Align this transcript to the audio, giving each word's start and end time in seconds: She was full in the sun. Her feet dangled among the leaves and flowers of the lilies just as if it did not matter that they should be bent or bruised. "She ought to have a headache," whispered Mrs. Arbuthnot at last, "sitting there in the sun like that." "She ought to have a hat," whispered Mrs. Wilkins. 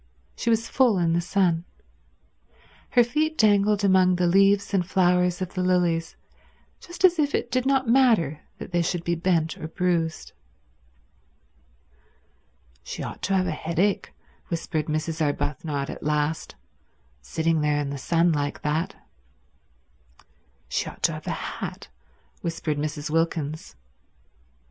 She 0.35 0.49
was 0.49 0.67
full 0.67 0.97
in 0.97 1.13
the 1.13 1.21
sun. 1.21 1.63
Her 2.89 3.03
feet 3.03 3.37
dangled 3.37 3.83
among 3.83 4.15
the 4.15 4.25
leaves 4.25 4.73
and 4.73 4.83
flowers 4.83 5.43
of 5.43 5.53
the 5.53 5.61
lilies 5.61 6.15
just 6.79 7.05
as 7.05 7.19
if 7.19 7.35
it 7.35 7.51
did 7.51 7.67
not 7.67 7.87
matter 7.87 8.39
that 8.57 8.71
they 8.71 8.81
should 8.81 9.03
be 9.03 9.13
bent 9.13 9.59
or 9.59 9.67
bruised. 9.67 10.31
"She 12.81 13.03
ought 13.03 13.21
to 13.21 13.35
have 13.35 13.45
a 13.45 13.51
headache," 13.51 14.11
whispered 14.47 14.87
Mrs. 14.87 15.21
Arbuthnot 15.21 15.91
at 15.91 16.01
last, 16.01 16.55
"sitting 17.21 17.61
there 17.61 17.77
in 17.79 17.91
the 17.91 17.99
sun 17.99 18.31
like 18.31 18.63
that." 18.63 18.95
"She 20.67 20.87
ought 20.89 21.03
to 21.03 21.11
have 21.13 21.27
a 21.27 21.59
hat," 21.61 21.89
whispered 22.41 22.79
Mrs. 22.79 23.11
Wilkins. 23.11 23.75